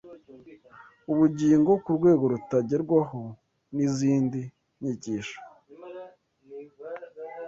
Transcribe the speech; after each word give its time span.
ubugingo 1.11 1.71
ku 1.83 1.89
rwego 1.97 2.23
rutagerwaho 2.33 3.21
n’izindi 3.75 4.41
nyigisho. 4.81 5.39